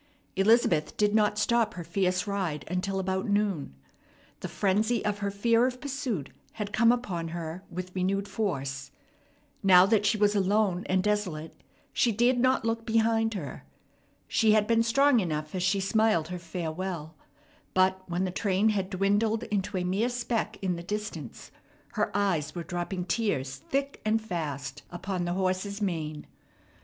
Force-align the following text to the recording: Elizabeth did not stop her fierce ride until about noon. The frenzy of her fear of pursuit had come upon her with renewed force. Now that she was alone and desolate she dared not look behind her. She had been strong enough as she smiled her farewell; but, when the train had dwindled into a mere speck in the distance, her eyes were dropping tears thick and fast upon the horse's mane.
Elizabeth 0.35 0.97
did 0.97 1.13
not 1.13 1.37
stop 1.37 1.75
her 1.75 1.83
fierce 1.83 2.25
ride 2.25 2.65
until 2.67 2.97
about 2.99 3.29
noon. 3.29 3.75
The 4.39 4.47
frenzy 4.47 5.05
of 5.05 5.19
her 5.19 5.29
fear 5.29 5.67
of 5.67 5.79
pursuit 5.79 6.31
had 6.53 6.73
come 6.73 6.91
upon 6.91 7.27
her 7.27 7.63
with 7.69 7.91
renewed 7.95 8.27
force. 8.27 8.89
Now 9.61 9.85
that 9.85 10.07
she 10.07 10.17
was 10.17 10.33
alone 10.33 10.85
and 10.87 11.03
desolate 11.03 11.53
she 11.93 12.11
dared 12.11 12.39
not 12.39 12.65
look 12.65 12.83
behind 12.83 13.35
her. 13.35 13.63
She 14.27 14.53
had 14.53 14.65
been 14.65 14.81
strong 14.81 15.19
enough 15.19 15.53
as 15.53 15.61
she 15.61 15.79
smiled 15.79 16.29
her 16.29 16.39
farewell; 16.39 17.15
but, 17.75 18.01
when 18.09 18.23
the 18.23 18.31
train 18.31 18.69
had 18.69 18.89
dwindled 18.89 19.43
into 19.51 19.77
a 19.77 19.83
mere 19.83 20.09
speck 20.09 20.57
in 20.63 20.77
the 20.77 20.81
distance, 20.81 21.51
her 21.93 22.09
eyes 22.17 22.55
were 22.55 22.63
dropping 22.63 23.05
tears 23.05 23.57
thick 23.69 24.01
and 24.03 24.19
fast 24.19 24.81
upon 24.89 25.25
the 25.25 25.33
horse's 25.33 25.79
mane. 25.79 26.25